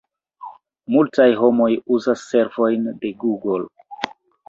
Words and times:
Multaj 0.95 1.27
homoj 1.43 1.69
uzas 1.99 2.25
servojn 2.33 2.91
de 3.05 3.15
Google. 3.27 3.65